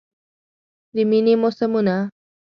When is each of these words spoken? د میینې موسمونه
د 0.95 0.97
میینې 1.09 1.33
موسمونه 1.41 1.95